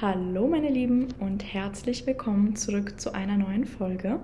Hallo 0.00 0.46
meine 0.46 0.70
Lieben 0.70 1.08
und 1.18 1.42
herzlich 1.42 2.06
willkommen 2.06 2.54
zurück 2.54 3.00
zu 3.00 3.14
einer 3.14 3.36
neuen 3.36 3.64
Folge. 3.64 4.20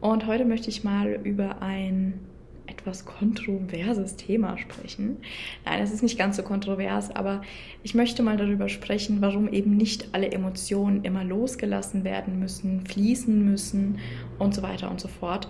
Und 0.00 0.28
heute 0.28 0.44
möchte 0.44 0.68
ich 0.68 0.84
mal 0.84 1.18
über 1.24 1.62
ein 1.62 2.20
etwas 2.68 3.06
kontroverses 3.06 4.14
Thema 4.14 4.56
sprechen. 4.56 5.16
Nein, 5.64 5.82
es 5.82 5.90
ist 5.90 6.04
nicht 6.04 6.16
ganz 6.16 6.36
so 6.36 6.44
kontrovers, 6.44 7.10
aber 7.10 7.42
ich 7.82 7.96
möchte 7.96 8.22
mal 8.22 8.36
darüber 8.36 8.68
sprechen, 8.68 9.20
warum 9.20 9.52
eben 9.52 9.76
nicht 9.76 10.10
alle 10.12 10.30
Emotionen 10.30 11.02
immer 11.02 11.24
losgelassen 11.24 12.04
werden 12.04 12.38
müssen, 12.38 12.86
fließen 12.86 13.44
müssen 13.44 13.98
und 14.38 14.54
so 14.54 14.62
weiter 14.62 14.92
und 14.92 15.00
so 15.00 15.08
fort. 15.08 15.48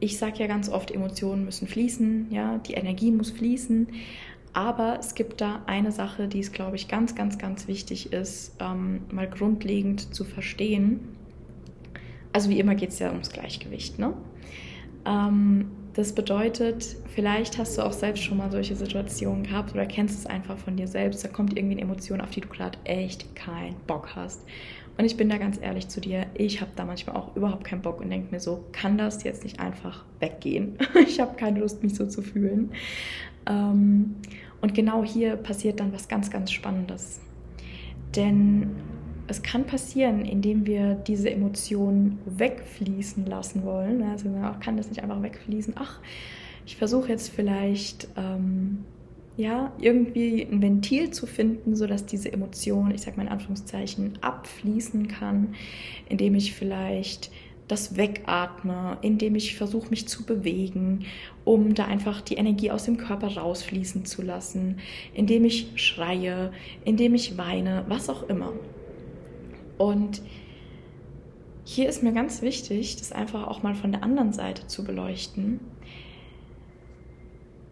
Ich 0.00 0.16
sage 0.16 0.38
ja 0.38 0.46
ganz 0.46 0.70
oft, 0.70 0.90
Emotionen 0.90 1.44
müssen 1.44 1.68
fließen, 1.68 2.28
ja, 2.30 2.56
die 2.56 2.72
Energie 2.72 3.10
muss 3.10 3.30
fließen. 3.30 3.86
Aber 4.54 4.98
es 5.00 5.16
gibt 5.16 5.40
da 5.40 5.62
eine 5.66 5.90
Sache, 5.90 6.28
die 6.28 6.38
es, 6.38 6.52
glaube 6.52 6.76
ich, 6.76 6.86
ganz, 6.86 7.16
ganz, 7.16 7.38
ganz 7.38 7.66
wichtig 7.66 8.12
ist, 8.12 8.56
ähm, 8.60 9.00
mal 9.10 9.28
grundlegend 9.28 10.14
zu 10.14 10.24
verstehen. 10.24 11.00
Also 12.32 12.50
wie 12.50 12.60
immer 12.60 12.76
geht 12.76 12.90
es 12.90 13.00
ja 13.00 13.10
ums 13.10 13.30
Gleichgewicht. 13.30 13.98
Ne? 13.98 14.14
Ähm, 15.04 15.70
das 15.94 16.12
bedeutet, 16.14 16.96
vielleicht 17.14 17.58
hast 17.58 17.78
du 17.78 17.82
auch 17.82 17.92
selbst 17.92 18.22
schon 18.22 18.38
mal 18.38 18.50
solche 18.50 18.76
Situationen 18.76 19.42
gehabt 19.42 19.72
oder 19.74 19.86
kennst 19.86 20.18
es 20.20 20.26
einfach 20.26 20.56
von 20.56 20.76
dir 20.76 20.88
selbst. 20.88 21.24
Da 21.24 21.28
kommt 21.28 21.56
irgendwie 21.56 21.74
eine 21.74 21.82
Emotion, 21.82 22.20
auf 22.20 22.30
die 22.30 22.40
du 22.40 22.48
gerade 22.48 22.78
echt 22.84 23.34
keinen 23.34 23.76
Bock 23.86 24.14
hast. 24.14 24.44
Und 24.96 25.04
ich 25.04 25.16
bin 25.16 25.28
da 25.28 25.38
ganz 25.38 25.60
ehrlich 25.60 25.88
zu 25.88 26.00
dir, 26.00 26.26
ich 26.34 26.60
habe 26.60 26.70
da 26.76 26.84
manchmal 26.84 27.16
auch 27.16 27.34
überhaupt 27.34 27.64
keinen 27.64 27.82
Bock 27.82 28.00
und 28.00 28.10
denke 28.10 28.32
mir 28.32 28.40
so, 28.40 28.64
kann 28.70 28.96
das 28.96 29.24
jetzt 29.24 29.42
nicht 29.42 29.58
einfach 29.58 30.04
weggehen? 30.20 30.78
ich 31.06 31.18
habe 31.18 31.36
keine 31.36 31.60
Lust, 31.60 31.82
mich 31.82 31.96
so 31.96 32.06
zu 32.06 32.22
fühlen. 32.22 32.70
Ähm, 33.46 34.16
und 34.64 34.72
genau 34.72 35.04
hier 35.04 35.36
passiert 35.36 35.78
dann 35.78 35.92
was 35.92 36.08
ganz, 36.08 36.30
ganz 36.30 36.50
Spannendes. 36.50 37.20
Denn 38.16 38.70
es 39.26 39.42
kann 39.42 39.66
passieren, 39.66 40.24
indem 40.24 40.64
wir 40.64 40.94
diese 40.94 41.30
Emotionen 41.30 42.18
wegfließen 42.24 43.26
lassen 43.26 43.66
wollen. 43.66 44.02
Also 44.04 44.30
man 44.30 44.58
kann 44.60 44.78
das 44.78 44.88
nicht 44.88 45.02
einfach 45.02 45.22
wegfließen. 45.22 45.74
Ach, 45.76 46.00
ich 46.64 46.76
versuche 46.76 47.10
jetzt 47.10 47.28
vielleicht 47.28 48.08
ähm, 48.16 48.86
ja 49.36 49.70
irgendwie 49.78 50.40
ein 50.50 50.62
Ventil 50.62 51.10
zu 51.10 51.26
finden, 51.26 51.76
sodass 51.76 52.06
diese 52.06 52.32
Emotion, 52.32 52.90
ich 52.90 53.02
sage 53.02 53.18
mal 53.18 53.24
in 53.24 53.32
Anführungszeichen, 53.32 54.14
abfließen 54.22 55.08
kann, 55.08 55.56
indem 56.08 56.36
ich 56.36 56.54
vielleicht 56.54 57.30
das 57.68 57.96
wegatme, 57.96 58.98
indem 59.00 59.36
ich 59.36 59.56
versuche, 59.56 59.88
mich 59.88 60.06
zu 60.06 60.24
bewegen, 60.24 61.06
um 61.44 61.74
da 61.74 61.86
einfach 61.86 62.20
die 62.20 62.34
Energie 62.34 62.70
aus 62.70 62.84
dem 62.84 62.98
Körper 62.98 63.36
rausfließen 63.36 64.04
zu 64.04 64.22
lassen, 64.22 64.78
indem 65.14 65.44
ich 65.44 65.68
schreie, 65.76 66.52
indem 66.84 67.14
ich 67.14 67.38
weine, 67.38 67.84
was 67.88 68.10
auch 68.10 68.28
immer. 68.28 68.52
Und 69.78 70.20
hier 71.64 71.88
ist 71.88 72.02
mir 72.02 72.12
ganz 72.12 72.42
wichtig, 72.42 72.96
das 72.96 73.12
einfach 73.12 73.46
auch 73.46 73.62
mal 73.62 73.74
von 73.74 73.92
der 73.92 74.02
anderen 74.02 74.32
Seite 74.32 74.66
zu 74.66 74.84
beleuchten. 74.84 75.60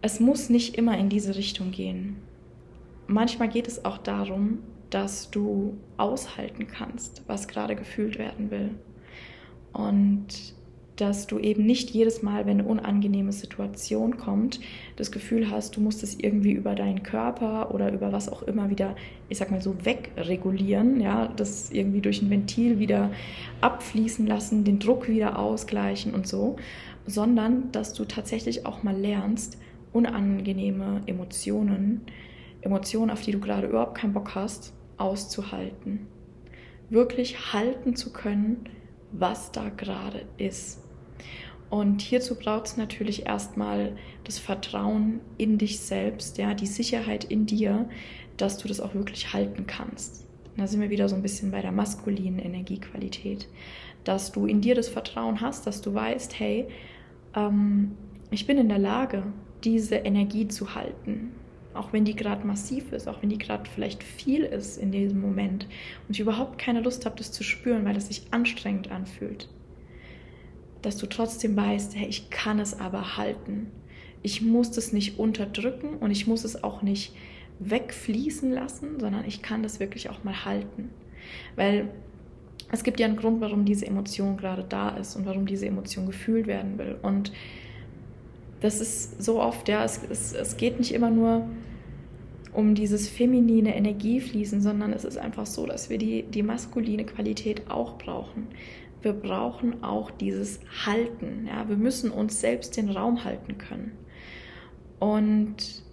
Es 0.01 0.19
muss 0.19 0.49
nicht 0.49 0.75
immer 0.75 0.97
in 0.97 1.09
diese 1.09 1.35
Richtung 1.35 1.71
gehen. 1.71 2.17
Manchmal 3.05 3.49
geht 3.49 3.67
es 3.67 3.85
auch 3.85 3.99
darum, 3.99 4.59
dass 4.89 5.29
du 5.29 5.77
aushalten 5.97 6.67
kannst, 6.67 7.23
was 7.27 7.47
gerade 7.47 7.75
gefühlt 7.75 8.17
werden 8.17 8.49
will. 8.49 8.71
Und 9.73 10.53
dass 10.95 11.25
du 11.25 11.39
eben 11.39 11.65
nicht 11.65 11.89
jedes 11.89 12.21
Mal, 12.21 12.45
wenn 12.45 12.59
eine 12.59 12.67
unangenehme 12.67 13.31
Situation 13.31 14.17
kommt, 14.17 14.59
das 14.95 15.11
Gefühl 15.11 15.49
hast, 15.49 15.75
du 15.75 15.81
musst 15.81 16.03
es 16.03 16.19
irgendwie 16.19 16.51
über 16.51 16.75
deinen 16.75 17.01
Körper 17.01 17.73
oder 17.73 17.91
über 17.91 18.11
was 18.11 18.29
auch 18.29 18.43
immer 18.43 18.69
wieder, 18.69 18.95
ich 19.29 19.39
sag 19.39 19.49
mal 19.49 19.61
so, 19.61 19.75
wegregulieren, 19.83 21.01
ja, 21.01 21.27
das 21.27 21.71
irgendwie 21.71 22.01
durch 22.01 22.21
ein 22.21 22.29
Ventil 22.29 22.79
wieder 22.79 23.11
abfließen 23.61 24.27
lassen, 24.27 24.63
den 24.63 24.79
Druck 24.79 25.07
wieder 25.07 25.39
ausgleichen 25.39 26.13
und 26.13 26.27
so, 26.27 26.57
sondern 27.07 27.71
dass 27.71 27.93
du 27.93 28.05
tatsächlich 28.05 28.65
auch 28.65 28.83
mal 28.83 28.95
lernst, 28.95 29.57
unangenehme 29.93 31.01
Emotionen, 31.05 32.01
Emotionen, 32.61 33.11
auf 33.11 33.21
die 33.21 33.31
du 33.31 33.39
gerade 33.39 33.67
überhaupt 33.67 33.95
keinen 33.95 34.13
Bock 34.13 34.35
hast, 34.35 34.73
auszuhalten. 34.97 36.07
Wirklich 36.89 37.53
halten 37.53 37.95
zu 37.95 38.13
können, 38.13 38.69
was 39.13 39.51
da 39.51 39.69
gerade 39.69 40.25
ist. 40.37 40.79
Und 41.69 42.01
hierzu 42.01 42.35
braucht 42.35 42.67
es 42.67 42.77
natürlich 42.77 43.25
erstmal 43.25 43.95
das 44.25 44.37
Vertrauen 44.37 45.21
in 45.37 45.57
dich 45.57 45.79
selbst, 45.79 46.37
ja, 46.37 46.53
die 46.53 46.67
Sicherheit 46.67 47.23
in 47.23 47.45
dir, 47.45 47.89
dass 48.37 48.57
du 48.57 48.67
das 48.67 48.79
auch 48.79 48.93
wirklich 48.93 49.33
halten 49.33 49.65
kannst. 49.65 50.27
Da 50.57 50.67
sind 50.67 50.81
wir 50.81 50.89
wieder 50.89 51.09
so 51.09 51.15
ein 51.15 51.23
bisschen 51.23 51.51
bei 51.51 51.61
der 51.61 51.71
maskulinen 51.71 52.39
Energiequalität, 52.39 53.47
dass 54.03 54.31
du 54.31 54.45
in 54.45 54.61
dir 54.61 54.75
das 54.75 54.87
Vertrauen 54.87 55.41
hast, 55.41 55.65
dass 55.65 55.81
du 55.81 55.93
weißt, 55.93 56.39
hey, 56.39 56.67
ähm, 57.35 57.97
ich 58.29 58.45
bin 58.45 58.57
in 58.57 58.69
der 58.69 58.79
Lage, 58.79 59.23
diese 59.63 59.95
Energie 59.95 60.47
zu 60.47 60.75
halten, 60.75 61.31
auch 61.75 61.93
wenn 61.93 62.05
die 62.05 62.15
gerade 62.15 62.45
massiv 62.45 62.91
ist, 62.91 63.07
auch 63.07 63.21
wenn 63.21 63.29
die 63.29 63.37
gerade 63.37 63.69
vielleicht 63.69 64.03
viel 64.03 64.43
ist 64.43 64.77
in 64.77 64.91
diesem 64.91 65.21
Moment 65.21 65.67
und 66.07 66.15
ich 66.15 66.19
überhaupt 66.19 66.57
keine 66.57 66.81
Lust 66.81 67.05
habe, 67.05 67.15
das 67.17 67.31
zu 67.31 67.43
spüren, 67.43 67.85
weil 67.85 67.97
es 67.97 68.07
sich 68.07 68.23
anstrengend 68.31 68.91
anfühlt, 68.91 69.49
dass 70.81 70.97
du 70.97 71.07
trotzdem 71.07 71.55
weißt, 71.55 71.95
hey, 71.95 72.07
ich 72.07 72.29
kann 72.29 72.59
es 72.59 72.79
aber 72.79 73.17
halten. 73.17 73.67
Ich 74.21 74.41
muss 74.41 74.71
das 74.71 74.93
nicht 74.93 75.19
unterdrücken 75.19 75.97
und 75.97 76.11
ich 76.11 76.27
muss 76.27 76.43
es 76.43 76.63
auch 76.63 76.81
nicht 76.81 77.13
wegfließen 77.59 78.51
lassen, 78.51 78.99
sondern 78.99 79.25
ich 79.25 79.41
kann 79.41 79.63
das 79.63 79.79
wirklich 79.79 80.09
auch 80.09 80.23
mal 80.23 80.45
halten. 80.45 80.89
Weil 81.55 81.89
es 82.71 82.83
gibt 82.83 82.99
ja 82.99 83.05
einen 83.05 83.17
Grund, 83.17 83.41
warum 83.41 83.65
diese 83.65 83.85
Emotion 83.85 84.37
gerade 84.37 84.63
da 84.63 84.89
ist 84.89 85.15
und 85.15 85.25
warum 85.25 85.45
diese 85.45 85.67
Emotion 85.67 86.05
gefühlt 86.05 86.47
werden 86.47 86.77
will. 86.77 86.97
Und 87.01 87.31
das 88.63 88.79
ist 88.79 89.21
so 89.21 89.41
oft, 89.41 89.67
ja, 89.67 89.83
es, 89.83 89.99
es, 90.09 90.31
es 90.31 90.55
geht 90.55 90.79
nicht 90.79 90.93
immer 90.93 91.09
nur 91.09 91.45
um 92.53 92.75
dieses 92.75 93.09
feminine 93.09 93.75
Energiefließen, 93.75 94.61
sondern 94.61 94.93
es 94.93 95.03
ist 95.03 95.17
einfach 95.17 95.45
so, 95.45 95.65
dass 95.65 95.89
wir 95.89 95.97
die, 95.97 96.23
die 96.23 96.43
maskuline 96.43 97.03
Qualität 97.03 97.69
auch 97.69 97.97
brauchen. 97.97 98.47
Wir 99.01 99.11
brauchen 99.11 99.83
auch 99.83 100.11
dieses 100.11 100.61
Halten. 100.85 101.45
Ja? 101.45 101.67
Wir 101.67 101.75
müssen 101.75 102.09
uns 102.09 102.39
selbst 102.39 102.77
den 102.77 102.89
Raum 102.89 103.25
halten 103.25 103.57
können. 103.57 103.97
Und 104.97 105.83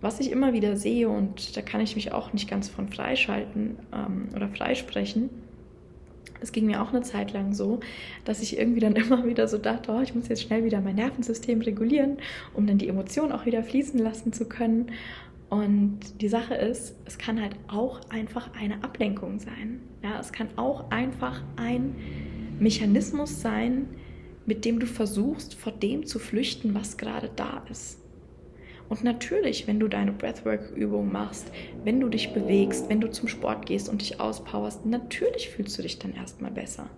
was 0.00 0.18
ich 0.18 0.30
immer 0.30 0.54
wieder 0.54 0.78
sehe, 0.78 1.10
und 1.10 1.54
da 1.54 1.60
kann 1.60 1.82
ich 1.82 1.96
mich 1.96 2.12
auch 2.12 2.32
nicht 2.32 2.48
ganz 2.48 2.70
von 2.70 2.88
freischalten 2.88 3.76
ähm, 3.92 4.28
oder 4.34 4.48
freisprechen, 4.48 5.28
es 6.40 6.52
ging 6.52 6.66
mir 6.66 6.82
auch 6.82 6.90
eine 6.90 7.02
Zeit 7.02 7.32
lang 7.32 7.54
so, 7.54 7.80
dass 8.24 8.42
ich 8.42 8.58
irgendwie 8.58 8.80
dann 8.80 8.96
immer 8.96 9.26
wieder 9.26 9.48
so 9.48 9.58
dachte, 9.58 9.92
oh, 9.92 10.00
ich 10.00 10.14
muss 10.14 10.28
jetzt 10.28 10.42
schnell 10.42 10.64
wieder 10.64 10.80
mein 10.80 10.96
Nervensystem 10.96 11.60
regulieren, 11.60 12.18
um 12.54 12.66
dann 12.66 12.78
die 12.78 12.88
Emotionen 12.88 13.32
auch 13.32 13.46
wieder 13.46 13.62
fließen 13.62 13.98
lassen 13.98 14.32
zu 14.32 14.46
können. 14.46 14.92
Und 15.48 16.20
die 16.20 16.28
Sache 16.28 16.54
ist, 16.54 16.96
es 17.04 17.18
kann 17.18 17.40
halt 17.40 17.56
auch 17.68 18.00
einfach 18.10 18.50
eine 18.58 18.82
Ablenkung 18.82 19.38
sein. 19.38 19.80
Ja, 20.02 20.18
es 20.18 20.32
kann 20.32 20.48
auch 20.56 20.90
einfach 20.90 21.42
ein 21.56 21.94
Mechanismus 22.58 23.40
sein, 23.40 23.86
mit 24.44 24.64
dem 24.64 24.80
du 24.80 24.86
versuchst, 24.86 25.54
vor 25.54 25.72
dem 25.72 26.06
zu 26.06 26.18
flüchten, 26.18 26.74
was 26.74 26.96
gerade 26.96 27.30
da 27.34 27.62
ist. 27.70 28.00
Und 28.88 29.02
natürlich, 29.02 29.66
wenn 29.66 29.80
du 29.80 29.88
deine 29.88 30.12
Breathwork-Übung 30.12 31.10
machst, 31.10 31.50
wenn 31.84 32.00
du 32.00 32.08
dich 32.08 32.32
bewegst, 32.32 32.88
wenn 32.88 33.00
du 33.00 33.10
zum 33.10 33.28
Sport 33.28 33.66
gehst 33.66 33.88
und 33.88 34.00
dich 34.00 34.20
auspowerst, 34.20 34.86
natürlich 34.86 35.48
fühlst 35.48 35.76
du 35.78 35.82
dich 35.82 35.98
dann 35.98 36.14
erstmal 36.14 36.52
besser. 36.52 36.88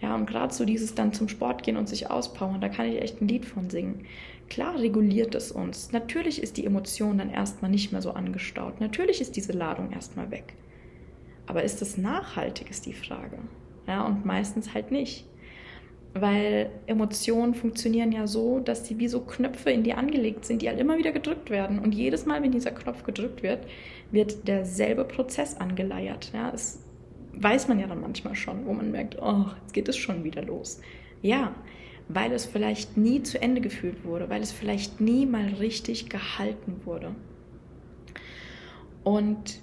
Ja, 0.00 0.14
und 0.14 0.26
gerade 0.26 0.52
so 0.52 0.64
dieses 0.64 0.94
dann 0.94 1.12
zum 1.12 1.28
Sport 1.28 1.62
gehen 1.62 1.76
und 1.76 1.88
sich 1.88 2.10
auspowern, 2.10 2.60
da 2.60 2.68
kann 2.68 2.86
ich 2.86 3.00
echt 3.00 3.20
ein 3.20 3.28
Lied 3.28 3.46
von 3.46 3.70
singen. 3.70 4.06
Klar 4.50 4.78
reguliert 4.78 5.34
es 5.34 5.50
uns. 5.50 5.92
Natürlich 5.92 6.42
ist 6.42 6.56
die 6.56 6.66
Emotion 6.66 7.18
dann 7.18 7.30
erstmal 7.30 7.70
nicht 7.70 7.92
mehr 7.92 8.02
so 8.02 8.10
angestaut. 8.10 8.80
Natürlich 8.80 9.20
ist 9.20 9.36
diese 9.36 9.52
Ladung 9.52 9.92
erstmal 9.92 10.30
weg. 10.30 10.54
Aber 11.46 11.62
ist 11.62 11.80
es 11.82 11.96
nachhaltig, 11.96 12.70
ist 12.70 12.86
die 12.86 12.92
Frage. 12.92 13.38
Ja, 13.86 14.04
und 14.06 14.24
meistens 14.24 14.74
halt 14.74 14.90
nicht. 14.90 15.26
Weil 16.14 16.70
Emotionen 16.86 17.54
funktionieren 17.54 18.12
ja 18.12 18.28
so, 18.28 18.60
dass 18.60 18.86
sie 18.86 18.98
wie 18.98 19.08
so 19.08 19.20
Knöpfe 19.20 19.70
in 19.70 19.82
die 19.82 19.94
angelegt 19.94 20.44
sind, 20.44 20.62
die 20.62 20.68
halt 20.68 20.78
immer 20.78 20.96
wieder 20.96 21.10
gedrückt 21.10 21.50
werden. 21.50 21.80
Und 21.80 21.92
jedes 21.92 22.24
Mal, 22.24 22.42
wenn 22.42 22.52
dieser 22.52 22.70
Knopf 22.70 23.02
gedrückt 23.02 23.42
wird, 23.42 23.66
wird 24.12 24.46
derselbe 24.46 25.04
Prozess 25.04 25.56
angeleiert. 25.56 26.30
Ja, 26.32 26.52
das 26.52 26.78
weiß 27.32 27.66
man 27.66 27.80
ja 27.80 27.88
dann 27.88 28.00
manchmal 28.00 28.36
schon, 28.36 28.64
wo 28.66 28.72
man 28.72 28.92
merkt, 28.92 29.20
oh, 29.20 29.46
jetzt 29.62 29.74
geht 29.74 29.88
es 29.88 29.96
schon 29.96 30.22
wieder 30.22 30.42
los. 30.42 30.80
Ja, 31.20 31.54
weil 32.08 32.32
es 32.32 32.44
vielleicht 32.44 32.96
nie 32.96 33.22
zu 33.22 33.40
Ende 33.40 33.60
gefühlt 33.60 34.04
wurde, 34.04 34.28
weil 34.28 34.42
es 34.42 34.52
vielleicht 34.52 35.00
nie 35.00 35.26
mal 35.26 35.46
richtig 35.58 36.10
gehalten 36.10 36.80
wurde. 36.84 37.14
Und 39.02 39.60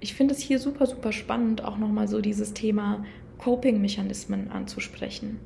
ich 0.00 0.14
finde 0.14 0.34
es 0.34 0.40
hier 0.40 0.58
super, 0.58 0.86
super 0.86 1.12
spannend, 1.12 1.64
auch 1.64 1.78
nochmal 1.78 2.08
so 2.08 2.20
dieses 2.20 2.54
Thema 2.54 3.04
Coping-Mechanismen 3.38 4.50
anzusprechen. 4.50 5.40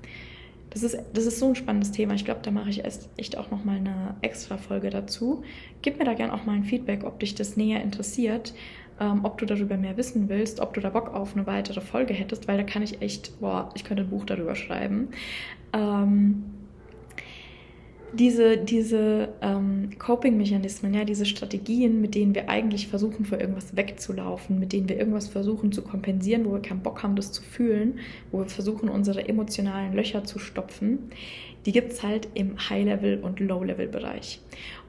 Das 0.71 0.83
ist, 0.83 0.97
das 1.13 1.27
ist 1.27 1.39
so 1.39 1.49
ein 1.49 1.55
spannendes 1.55 1.93
Thema. 1.93 2.15
Ich 2.15 2.25
glaube, 2.25 2.41
da 2.43 2.51
mache 2.51 2.71
ich 2.71 2.83
echt 3.17 3.37
auch 3.37 3.51
nochmal 3.51 3.77
eine 3.77 4.17
extra 4.23 4.57
Folge 4.57 4.89
dazu. 4.89 5.43
Gib 5.83 5.99
mir 5.99 6.05
da 6.05 6.15
gerne 6.15 6.33
auch 6.33 6.47
mal 6.47 6.55
ein 6.55 6.65
Feedback, 6.65 7.05
ob 7.05 7.21
dich 7.21 7.35
das 7.35 7.59
näher 7.59 7.83
interessiert, 7.83 8.55
ähm, 8.99 9.21
ob 9.25 9.37
du 9.37 9.45
darüber 9.45 9.77
mehr 9.77 9.99
wissen 9.99 10.31
willst, 10.31 10.61
ob 10.61 10.73
du 10.73 10.81
da 10.81 10.89
Bock 10.89 11.13
auf 11.13 11.37
eine 11.37 11.47
weitere 11.47 11.83
Folge 11.83 12.15
hättest, 12.15 12.49
weil 12.49 12.57
da 12.57 12.65
kann 12.65 12.83
ich 12.83 13.03
echt, 13.03 13.39
boah, 13.41 13.69
ich 13.75 13.85
könnte 13.85 14.05
ein 14.05 14.09
Buch 14.09 14.25
darüber 14.25 14.55
schreiben. 14.55 15.09
Ähm, 15.75 16.45
diese, 18.13 18.59
diese 18.59 19.29
ähm, 19.41 19.91
Coping-Mechanismen, 19.99 20.95
ja, 20.95 21.05
diese 21.05 21.27
Strategien, 21.27 22.01
mit 22.01 22.15
denen 22.15 22.35
wir 22.35 22.49
eigentlich 22.49 22.89
versuchen, 22.89 23.25
vor 23.25 23.41
irgendwas 23.41 23.77
wegzulaufen, 23.77 24.59
mit 24.59 24.73
denen 24.73 24.89
wir 24.89 24.99
irgendwas 24.99 25.29
versuchen 25.29 25.73
zu 25.73 25.83
kompensieren, 25.83 26.45
wo 26.45 26.53
wir 26.53 26.61
keinen 26.61 26.83
Bock 26.83 27.03
haben, 27.03 27.17
das 27.17 27.33
zu 27.33 27.43
fühlen, 27.43 27.99
wo 28.31 28.39
wir 28.39 28.47
versuchen, 28.47 28.89
unsere 28.89 29.29
emotionalen 29.29 29.95
Löcher 29.95 30.25
zu 30.25 30.39
stopfen, 30.39 31.11
die 31.65 31.73
gibt 31.73 31.93
es 31.93 32.03
halt 32.03 32.29
im 32.35 32.57
High-Level- 32.59 33.21
und 33.21 33.41
Low-Level-Bereich. 33.41 34.41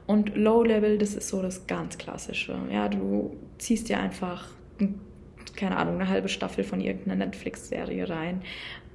Und 0.06 0.36
Low-Level, 0.36 0.98
das 0.98 1.14
ist 1.14 1.28
so 1.28 1.40
das 1.40 1.66
ganz 1.66 1.96
Klassische. 1.96 2.58
Ja, 2.70 2.88
du 2.88 3.36
ziehst 3.58 3.88
dir 3.88 3.98
einfach 3.98 4.48
keine 5.56 5.76
Ahnung, 5.76 5.94
eine 5.94 6.08
halbe 6.08 6.28
Staffel 6.28 6.64
von 6.64 6.80
irgendeiner 6.80 7.26
Netflix-Serie 7.26 8.08
rein. 8.08 8.42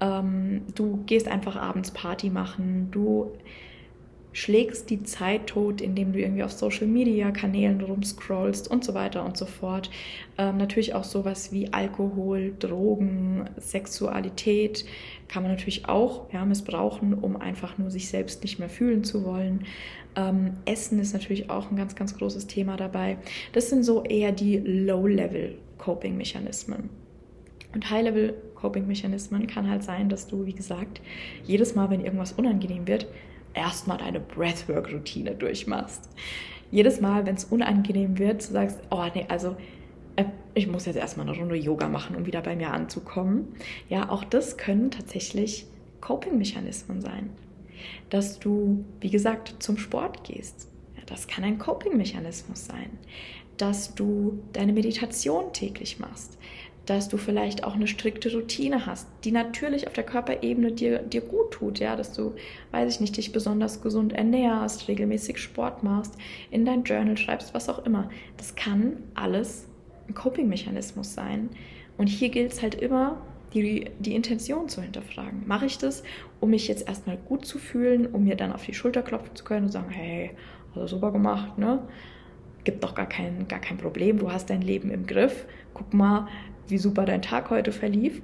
Ähm, 0.02 0.62
du 0.76 1.04
gehst 1.06 1.28
einfach 1.28 1.56
abends 1.56 1.92
Party 1.92 2.30
machen. 2.30 2.90
Du 2.92 3.31
schlägst 4.31 4.90
die 4.90 5.04
Zeit 5.04 5.48
tot, 5.48 5.81
indem 5.81 6.14
du 6.14 6.20
irgendwie 6.20 6.44
auf 6.44 6.52
Social 6.52 6.88
Media 6.88 7.31
Kanälen 7.31 7.81
rumscrollst 7.81 8.70
und 8.70 8.84
so 8.84 8.94
weiter 8.94 9.26
und 9.26 9.38
so 9.38 9.46
fort. 9.46 9.90
Ähm, 10.38 10.58
natürlich 10.58 10.94
auch 10.94 11.04
sowas 11.04 11.52
wie 11.52 11.74
Alkohol, 11.74 12.54
Drogen, 12.60 13.50
Sexualität 13.58 14.86
kann 15.28 15.44
man 15.44 15.52
natürlich 15.52 15.88
auch 15.88 16.31
ja, 16.34 16.44
missbrauchen, 16.46 17.14
um 17.14 17.38
einfach 17.38 17.78
nur 17.78 17.92
sich 17.92 18.10
selbst 18.10 18.42
nicht 18.44 18.60
mehr 18.60 18.70
fühlen 18.70 19.04
zu 19.04 19.24
wollen. 19.24 19.66
Ähm, 20.16 20.54
Essen 20.66 21.00
ist 21.00 21.14
natürlich 21.14 21.50
auch 21.50 21.72
ein 21.72 21.78
ganz, 21.78 21.96
ganz 21.96 22.16
großes 22.18 22.48
Thema 22.48 22.78
dabei. 22.78 23.18
Das 23.54 23.70
sind 23.70 23.84
so 23.84 24.04
eher 24.04 24.31
die 24.31 24.58
Low-Level-Coping-Mechanismen. 24.58 26.90
Und 27.74 27.90
High-Level-Coping-Mechanismen 27.90 29.48
kann 29.48 29.70
halt 29.70 29.84
sein, 29.84 30.10
dass 30.10 30.28
du, 30.28 30.48
wie 30.48 30.54
gesagt, 30.54 31.02
jedes 31.44 31.76
Mal, 31.76 31.92
wenn 31.92 32.04
irgendwas 32.04 32.34
unangenehm 32.34 32.88
wird, 32.88 33.08
erstmal 33.60 33.98
deine 33.98 34.20
Breathwork-Routine 34.20 35.36
durchmachst. 35.36 36.10
Jedes 36.72 37.02
Mal, 37.02 37.26
wenn 37.26 37.36
es 37.36 37.46
unangenehm 37.46 38.18
wird, 38.18 38.48
du 38.48 38.54
sagst, 38.54 38.80
oh 38.90 39.04
nee, 39.14 39.26
also 39.28 39.58
äh, 40.16 40.26
ich 40.54 40.68
muss 40.68 40.86
jetzt 40.86 40.96
erstmal 40.96 41.28
eine 41.28 41.38
Runde 41.38 41.56
Yoga 41.56 41.90
machen, 41.90 42.16
um 42.16 42.26
wieder 42.26 42.42
bei 42.42 42.56
mir 42.56 42.72
anzukommen. 42.72 43.50
Ja, 43.90 44.10
auch 44.10 44.24
das 44.24 44.58
können 44.58 44.92
tatsächlich 44.92 45.66
Coping-Mechanismen 46.00 47.02
sein. 47.02 47.32
Dass 48.10 48.40
du, 48.40 48.86
wie 49.02 49.10
gesagt, 49.10 49.56
zum 49.60 49.78
Sport 49.78 50.24
gehst. 50.24 50.70
Ja, 50.96 51.04
das 51.06 51.28
kann 51.28 51.44
ein 51.44 51.60
Coping-Mechanismus 51.60 52.66
sein. 52.66 52.90
Dass 53.58 53.94
du 53.94 54.40
deine 54.54 54.72
Meditation 54.72 55.52
täglich 55.52 56.00
machst 56.00 56.38
dass 56.90 57.08
du 57.08 57.18
vielleicht 57.18 57.64
auch 57.64 57.76
eine 57.76 57.88
strikte 57.88 58.32
Routine 58.34 58.86
hast, 58.86 59.08
die 59.24 59.32
natürlich 59.32 59.86
auf 59.86 59.94
der 59.94 60.04
Körperebene 60.04 60.72
dir, 60.72 61.00
dir 61.00 61.22
gut 61.22 61.52
tut, 61.52 61.80
ja, 61.80 61.96
dass 61.96 62.14
du, 62.14 62.34
weiß 62.72 62.94
ich 62.94 63.00
nicht, 63.00 63.16
dich 63.16 63.32
besonders 63.32 63.82
gesund 63.82 64.14
ernährst, 64.14 64.88
regelmäßig 64.88 65.38
Sport 65.38 65.84
machst, 65.84 66.18
in 66.50 66.66
dein 66.66 66.84
Journal 66.84 67.18
schreibst, 67.18 67.54
was 67.54 67.70
auch 67.70 67.86
immer. 67.86 68.10
Das 68.38 68.56
kann 68.56 69.04
alles 69.14 69.68
ein 70.08 70.16
Coping-Mechanismus 70.16 71.14
sein. 71.14 71.50
Und 71.98 72.08
hier 72.08 72.30
gilt 72.30 72.54
es 72.54 72.62
halt 72.62 72.76
immer, 72.76 73.22
die, 73.54 73.90
die 74.00 74.16
Intention 74.16 74.68
zu 74.70 74.82
hinterfragen. 74.82 75.44
Mache 75.48 75.66
ich 75.66 75.78
das, 75.78 76.04
um 76.40 76.50
mich 76.50 76.68
jetzt 76.68 76.88
erstmal 76.88 77.18
gut 77.18 77.46
zu 77.46 77.60
fühlen, 77.60 78.08
um 78.08 78.24
mir 78.24 78.36
dann 78.36 78.52
auf 78.52 78.66
die 78.66 78.74
Schulter 78.74 79.02
klopfen 79.02 79.36
zu 79.36 79.44
können 79.44 79.66
und 79.66 79.72
sagen, 79.72 79.90
hey, 79.90 80.32
also 80.74 80.88
super 80.88 81.12
gemacht, 81.12 81.58
ne? 81.58 81.88
Gibt 82.64 82.84
doch 82.84 82.94
gar 82.94 83.08
kein, 83.08 83.48
gar 83.48 83.60
kein 83.60 83.78
Problem, 83.78 84.20
du 84.20 84.32
hast 84.32 84.50
dein 84.50 84.62
Leben 84.62 84.92
im 84.92 85.08
Griff. 85.08 85.46
Guck 85.74 85.94
mal, 85.94 86.28
wie 86.69 86.77
super 86.77 87.06
dein 87.06 87.21
Tag 87.21 87.50
heute 87.50 87.71
verlief? 87.71 88.21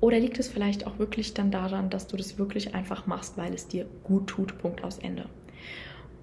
Oder 0.00 0.18
liegt 0.18 0.38
es 0.38 0.48
vielleicht 0.48 0.86
auch 0.86 0.98
wirklich 0.98 1.34
dann 1.34 1.50
daran, 1.50 1.90
dass 1.90 2.06
du 2.06 2.16
das 2.16 2.38
wirklich 2.38 2.74
einfach 2.74 3.06
machst, 3.06 3.36
weil 3.36 3.52
es 3.52 3.68
dir 3.68 3.86
gut 4.02 4.28
tut, 4.28 4.58
Punkt 4.58 4.82
aus 4.82 4.98
Ende? 4.98 5.26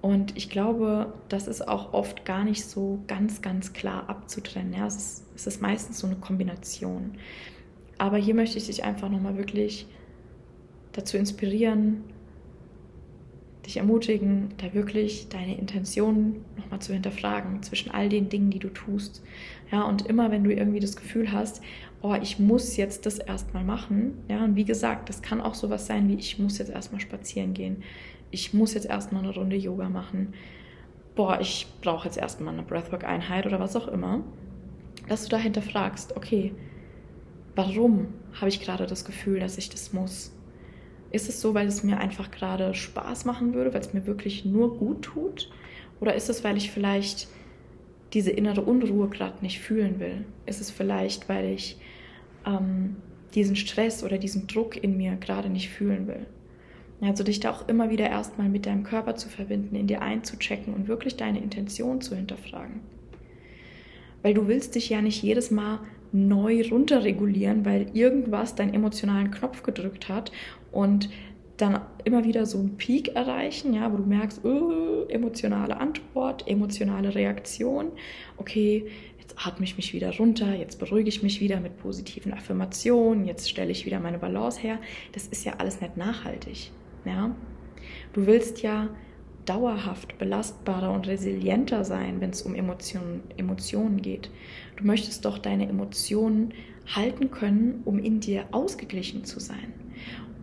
Und 0.02 0.38
ich 0.38 0.50
glaube, 0.50 1.14
das 1.30 1.48
ist 1.48 1.68
auch 1.68 1.94
oft 1.94 2.26
gar 2.26 2.44
nicht 2.44 2.66
so 2.66 3.00
ganz, 3.08 3.42
ganz 3.42 3.74
klar 3.74 4.10
abzutrennen. 4.10 4.74
Ja, 4.74 4.88
es, 4.88 4.96
ist, 4.96 5.24
es 5.36 5.48
ist 5.48 5.62
meistens 5.62 6.00
so 6.00 6.08
eine 6.08 6.16
Kombination. 6.16 7.18
Aber 7.98 8.18
hier 8.18 8.36
möchte 8.36 8.58
ich 8.58 8.68
dich 8.68 8.84
einfach 8.84 9.10
nochmal 9.10 9.38
wirklich 9.38 9.88
dazu 10.94 11.18
inspirieren, 11.18 12.04
dich 13.68 13.78
ermutigen, 13.78 14.50
da 14.58 14.74
wirklich 14.74 15.28
deine 15.28 15.58
Intentionen 15.58 16.46
nochmal 16.56 16.80
zu 16.80 16.94
hinterfragen 16.94 17.62
zwischen 17.62 17.92
all 17.92 18.08
den 18.08 18.30
Dingen, 18.30 18.50
die 18.50 18.60
du 18.60 18.70
tust. 18.70 19.22
Ja, 19.72 19.84
und 19.84 20.08
immer 20.08 20.32
wenn 20.32 20.46
du 20.46 20.54
irgendwie 20.54 20.80
das 20.80 20.96
Gefühl 20.96 21.32
hast, 21.34 21.62
oh, 22.02 22.16
ich 22.22 22.40
muss 22.40 22.78
jetzt 22.78 23.06
das 23.06 23.20
erstmal 23.20 23.66
machen, 23.66 24.14
ja, 24.30 24.44
und 24.44 24.56
wie 24.56 24.64
gesagt, 24.64 25.10
das 25.10 25.22
kann 25.22 25.42
auch 25.42 25.54
sowas 25.54 25.86
sein 25.86 26.08
wie, 26.08 26.16
ich 26.16 26.40
muss 26.40 26.58
jetzt 26.58 26.72
erstmal 26.72 27.02
spazieren 27.02 27.54
gehen, 27.54 27.84
ich 28.32 28.54
muss 28.54 28.74
jetzt 28.74 28.88
erstmal 28.88 29.24
eine 29.24 29.34
Runde 29.34 29.58
Yoga 29.58 29.90
machen, 29.90 30.34
boah, 31.16 31.40
ich 31.42 31.68
brauche 31.82 32.06
jetzt 32.06 32.18
erstmal 32.18 32.54
eine 32.54 32.64
Breathwork-Einheit 32.64 33.46
oder 33.46 33.60
was 33.60 33.76
auch 33.76 33.90
immer, 33.90 34.24
dass 35.10 35.24
du 35.24 35.30
dahinter 35.30 35.62
fragst, 35.62 36.16
okay, 36.16 36.54
warum 37.56 38.08
habe 38.34 38.50
ich 38.50 38.62
gerade 38.62 38.86
das 38.86 39.04
Gefühl, 39.04 39.40
dass 39.42 39.58
ich 39.58 39.70
das 39.70 39.92
muss? 39.92 40.32
Ist 41.12 41.30
es 41.30 41.40
so, 41.40 41.54
weil 41.54 41.68
es 41.68 41.84
mir 41.84 42.00
einfach 42.00 42.32
gerade 42.32 42.74
Spaß 42.74 43.26
machen 43.26 43.54
würde, 43.54 43.74
weil 43.74 43.82
es 43.82 43.94
mir 43.94 44.06
wirklich 44.06 44.46
nur 44.46 44.78
gut 44.78 45.04
tut? 45.04 45.50
Oder 46.00 46.16
ist 46.16 46.30
es, 46.30 46.44
weil 46.44 46.58
ich 46.58 46.72
vielleicht 46.72 47.28
diese 48.14 48.32
innere 48.32 48.62
Unruhe 48.62 49.08
gerade 49.10 49.42
nicht 49.42 49.60
fühlen 49.60 50.00
will? 50.00 50.26
Ist 50.46 50.62
es 50.62 50.70
vielleicht, 50.70 51.30
weil 51.30 51.54
ich 51.54 51.78
ähm, 52.46 52.98
diesen 53.36 53.56
Stress 53.56 54.04
oder 54.04 54.18
diesen 54.18 54.48
Druck 54.48 54.82
in 54.82 54.98
mir 54.98 55.16
gerade 55.16 55.50
nicht 55.50 55.70
fühlen 55.70 56.08
will? 56.08 56.26
Also 57.02 57.24
dich 57.24 57.40
da 57.40 57.52
auch 57.52 57.68
immer 57.68 57.90
wieder 57.92 58.10
erstmal 58.10 58.50
mit 58.50 58.66
deinem 58.66 58.84
Körper 58.84 59.16
zu 59.16 59.30
verbinden, 59.30 59.76
in 59.76 59.88
dir 59.88 60.02
einzuchecken 60.02 60.74
und 60.74 60.88
wirklich 60.88 61.16
deine 61.16 61.40
Intention 61.40 62.02
zu 62.02 62.16
hinterfragen. 62.16 62.82
Weil 64.24 64.34
du 64.34 64.48
willst 64.48 64.74
dich 64.76 64.90
ja 64.90 65.02
nicht 65.02 65.22
jedes 65.22 65.52
Mal 65.52 65.80
neu 66.12 66.64
runterregulieren, 66.70 67.66
weil 67.66 67.88
irgendwas 67.94 68.56
deinen 68.56 68.74
emotionalen 68.74 69.30
Knopf 69.30 69.62
gedrückt 69.62 70.10
hat 70.10 70.32
und 70.78 71.10
dann 71.58 71.82
immer 72.04 72.24
wieder 72.24 72.46
so 72.46 72.60
einen 72.60 72.78
Peak 72.78 73.16
erreichen, 73.16 73.74
ja, 73.74 73.92
wo 73.92 73.98
du 73.98 74.04
merkst, 74.04 74.46
uh, 74.46 75.06
emotionale 75.10 75.78
Antwort, 75.78 76.48
emotionale 76.48 77.16
Reaktion. 77.16 77.88
Okay, 78.38 78.86
jetzt 79.20 79.36
atme 79.44 79.66
ich 79.66 79.76
mich 79.76 79.92
wieder 79.96 80.16
runter, 80.16 80.54
jetzt 80.54 80.78
beruhige 80.78 81.10
ich 81.10 81.24
mich 81.24 81.42
wieder 81.42 81.60
mit 81.60 81.80
positiven 81.80 82.32
Affirmationen, 82.32 83.26
jetzt 83.26 83.50
stelle 83.50 83.72
ich 83.72 83.88
wieder 83.88 84.00
meine 84.00 84.20
Balance 84.20 84.62
her. 84.62 84.78
Das 85.14 85.26
ist 85.26 85.46
ja 85.46 85.54
alles 85.58 85.82
nicht 85.82 85.98
nachhaltig, 85.98 86.70
ja. 87.06 87.36
Du 88.14 88.28
willst 88.28 88.62
ja 88.62 88.90
dauerhaft 89.46 90.20
belastbarer 90.20 90.94
und 90.94 91.08
resilienter 91.08 91.86
sein, 91.86 92.22
wenn 92.22 92.30
es 92.30 92.44
um 92.44 92.54
Emotionen, 92.54 93.24
Emotionen 93.36 94.04
geht. 94.04 94.30
Du 94.76 94.84
möchtest 94.84 95.26
doch 95.26 95.40
deine 95.40 95.68
Emotionen 95.68 96.54
halten 96.86 97.32
können, 97.32 97.82
um 97.84 97.98
in 97.98 98.20
dir 98.20 98.46
ausgeglichen 98.52 99.26
zu 99.26 99.40
sein. 99.40 99.74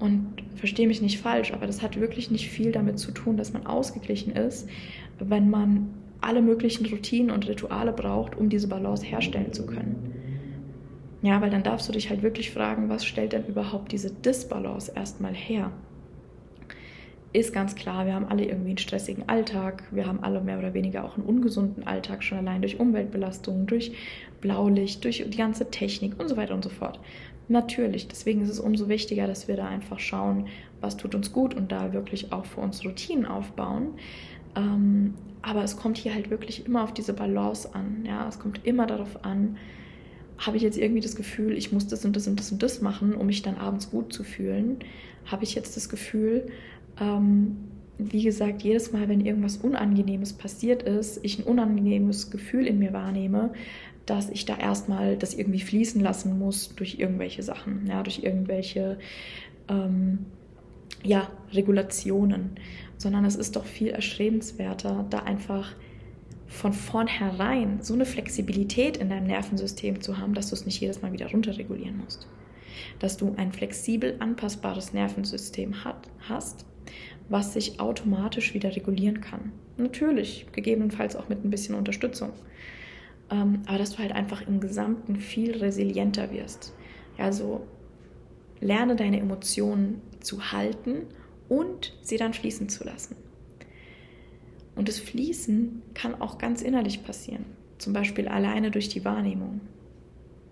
Und 0.01 0.43
verstehe 0.57 0.89
mich 0.89 1.01
nicht 1.01 1.21
falsch, 1.21 1.53
aber 1.53 1.67
das 1.67 1.83
hat 1.83 2.01
wirklich 2.01 2.31
nicht 2.31 2.49
viel 2.49 2.73
damit 2.73 2.99
zu 2.99 3.13
tun, 3.13 3.37
dass 3.37 3.53
man 3.53 3.67
ausgeglichen 3.67 4.35
ist, 4.35 4.69
wenn 5.19 5.51
man 5.51 5.91
alle 6.21 6.43
möglichen 6.43 6.87
Routinen 6.87 7.31
und 7.31 7.47
Rituale 7.49 7.93
braucht, 7.93 8.37
um 8.37 8.49
diese 8.49 8.69
Balance 8.69 9.05
herstellen 9.05 9.53
zu 9.53 9.67
können. 9.67 10.15
Ja, 11.23 11.41
weil 11.41 11.51
dann 11.51 11.63
darfst 11.63 11.89
du 11.89 11.93
dich 11.93 12.11
halt 12.11 12.23
wirklich 12.23 12.51
fragen, 12.51 12.89
was 12.89 13.05
stellt 13.05 13.33
denn 13.33 13.47
überhaupt 13.47 13.93
diese 13.93 14.11
Disbalance 14.11 14.93
erstmal 14.95 15.35
her? 15.35 15.71
Ist 17.33 17.53
ganz 17.53 17.75
klar, 17.75 18.07
wir 18.07 18.15
haben 18.15 18.27
alle 18.27 18.45
irgendwie 18.45 18.69
einen 18.69 18.79
stressigen 18.79 19.29
Alltag, 19.29 19.85
wir 19.91 20.07
haben 20.07 20.23
alle 20.23 20.41
mehr 20.41 20.59
oder 20.59 20.73
weniger 20.73 21.05
auch 21.05 21.17
einen 21.17 21.27
ungesunden 21.27 21.87
Alltag, 21.87 22.23
schon 22.23 22.39
allein 22.39 22.61
durch 22.61 22.79
Umweltbelastungen, 22.79 23.67
durch 23.67 23.93
Blaulicht, 24.41 25.03
durch 25.03 25.25
die 25.27 25.37
ganze 25.37 25.71
Technik 25.71 26.21
und 26.21 26.29
so 26.29 26.37
weiter 26.37 26.55
und 26.55 26.63
so 26.63 26.71
fort. 26.71 27.01
Natürlich, 27.49 28.09
deswegen 28.09 28.43
ist 28.43 28.51
es 28.51 28.61
umso 28.61 28.89
wichtiger, 28.89 29.27
dass 29.27 29.49
wir 29.49 29.57
da 29.57 29.67
einfach 29.67 29.99
schauen, 29.99 30.47
was 30.81 30.97
tut 30.97 31.15
uns 31.15 31.33
gut 31.33 31.55
und 31.55 31.73
da 31.73 31.93
wirklich 31.93 32.33
auch 32.33 32.47
für 32.47 32.61
uns 32.61 32.85
Routinen 32.85 33.27
aufbauen. 33.27 33.95
Ähm, 34.57 35.15
aber 35.43 35.63
es 35.63 35.77
kommt 35.77 35.99
hier 35.99 36.15
halt 36.15 36.31
wirklich 36.31 36.65
immer 36.67 36.83
auf 36.85 36.95
diese 36.95 37.13
Balance 37.13 37.75
an. 37.75 38.05
Ja, 38.07 38.27
es 38.27 38.39
kommt 38.39 38.65
immer 38.65 38.87
darauf 38.87 39.25
an, 39.25 39.57
habe 40.39 40.57
ich 40.57 40.63
jetzt 40.63 40.79
irgendwie 40.79 41.01
das 41.01 41.17
Gefühl, 41.17 41.57
ich 41.57 41.71
muss 41.71 41.87
das 41.87 42.05
und 42.05 42.17
das 42.17 42.27
und 42.27 42.41
das 42.41 42.51
und 42.51 42.63
das 42.63 42.81
machen, 42.81 43.15
um 43.15 43.27
mich 43.27 43.43
dann 43.43 43.57
abends 43.57 43.91
gut 43.91 44.13
zu 44.13 44.25
fühlen? 44.25 44.79
Habe 45.27 45.45
ich 45.45 45.55
jetzt 45.55 45.77
das 45.77 45.89
Gefühl, 45.89 46.47
ähm, 47.01 47.57
wie 47.99 48.23
gesagt, 48.23 48.63
jedes 48.63 48.93
Mal, 48.93 49.09
wenn 49.09 49.21
irgendwas 49.21 49.57
Unangenehmes 49.57 50.33
passiert 50.33 50.83
ist, 50.83 51.21
ich 51.23 51.39
ein 51.39 51.45
unangenehmes 51.45 52.31
Gefühl 52.31 52.67
in 52.67 52.79
mir 52.79 52.93
wahrnehme, 52.93 53.53
dass 54.07 54.31
ich 54.31 54.45
da 54.45 54.59
erstmal 54.59 55.17
das 55.17 55.35
irgendwie 55.35 55.61
fließen 55.61 56.01
lassen 56.01 56.39
muss 56.39 56.75
durch 56.75 56.99
irgendwelche 56.99 57.43
Sachen, 57.43 57.87
ja, 57.87 58.03
durch 58.03 58.23
irgendwelche 58.23 58.99
ähm, 59.69 60.27
ja, 61.03 61.29
Regulationen, 61.53 62.51
sondern 62.97 63.25
es 63.25 63.37
ist 63.37 63.57
doch 63.57 63.65
viel 63.65 63.89
erstrebenswerter, 63.89 65.07
da 65.11 65.21
einfach 65.21 65.75
von 66.47 66.73
vornherein 66.73 67.81
so 67.83 67.95
eine 67.95 68.07
Flexibilität 68.07 68.97
in 68.97 69.09
deinem 69.09 69.27
Nervensystem 69.27 70.01
zu 70.01 70.19
haben, 70.19 70.35
dass 70.35 70.51
du 70.51 70.55
es 70.55 70.67
nicht 70.67 70.81
jedes 70.81 71.03
Mal 71.03 71.13
wieder 71.13 71.31
runterregulieren 71.31 71.99
musst. 71.99 72.27
Dass 72.99 73.17
du 73.17 73.35
ein 73.37 73.53
flexibel 73.53 74.17
anpassbares 74.21 74.93
Nervensystem 74.93 75.85
hat, 75.85 76.09
hast, 76.29 76.67
was 77.29 77.55
sich 77.55 77.81
automatisch 77.81 78.55
wieder 78.55 78.75
regulieren 78.75 79.21
kann. 79.21 79.53
Natürlich, 79.77 80.47
gegebenenfalls 80.53 81.17
auch 81.17 81.29
mit 81.29 81.45
ein 81.45 81.51
bisschen 81.51 81.75
Unterstützung. 81.75 82.31
Ähm, 83.31 83.63
aber 83.67 83.79
dass 83.79 83.93
du 83.93 83.99
halt 83.99 84.13
einfach 84.13 84.47
im 84.47 84.61
Gesamten 84.61 85.17
viel 85.17 85.57
resilienter 85.57 86.31
wirst. 86.31 86.75
Also 87.17 87.67
lerne 88.61 88.97
deine 88.97 89.21
Emotionen 89.21 90.01
zu 90.21 90.53
halten 90.53 91.07
und 91.49 91.95
sie 92.03 92.17
dann 92.17 92.35
fließen 92.35 92.69
zu 92.69 92.85
lassen. 92.85 93.17
Und 94.77 94.89
das 94.89 94.99
Fließen 94.99 95.83
kann 95.95 96.21
auch 96.21 96.39
ganz 96.39 96.63
innerlich 96.63 97.05
passieren. 97.05 97.45
Zum 97.79 97.93
Beispiel 97.93 98.29
alleine 98.29 98.71
durch 98.71 98.89
die 98.89 99.05
Wahrnehmung. 99.05 99.61